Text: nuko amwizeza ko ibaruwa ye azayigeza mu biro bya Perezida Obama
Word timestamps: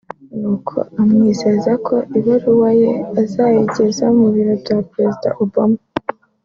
nuko 0.39 0.75
amwizeza 0.99 1.71
ko 1.85 1.95
ibaruwa 2.17 2.69
ye 2.81 2.91
azayigeza 3.21 4.05
mu 4.17 4.27
biro 4.33 4.53
bya 4.61 4.77
Perezida 4.89 5.29
Obama 5.45 5.81